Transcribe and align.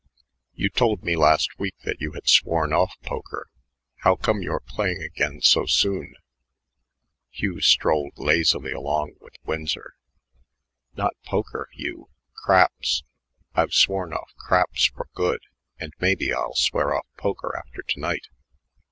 "You 0.55 0.71
told 0.71 1.03
me 1.03 1.15
last 1.15 1.59
week 1.59 1.75
that 1.85 2.01
you 2.01 2.13
had 2.13 2.27
sworn 2.27 2.73
off 2.73 2.95
poker. 3.03 3.45
How 3.97 4.15
come 4.15 4.41
you're 4.41 4.59
playing 4.59 4.99
again 5.03 5.41
so 5.41 5.67
soon?" 5.67 6.15
Hugh 7.29 7.61
strolled 7.61 8.13
lazily 8.17 8.71
along 8.71 9.13
with 9.19 9.35
Winsor. 9.43 9.93
"Not 10.95 11.13
poker, 11.23 11.69
Hugh 11.73 12.09
craps. 12.33 13.03
I've 13.53 13.73
sworn 13.75 14.11
off 14.11 14.31
craps 14.37 14.85
for 14.87 15.07
good, 15.13 15.41
and 15.77 15.93
maybe 15.99 16.33
I'll 16.33 16.55
swear 16.55 16.95
off 16.95 17.05
poker 17.15 17.55
after 17.55 17.83
to 17.83 17.99
night. 17.99 18.25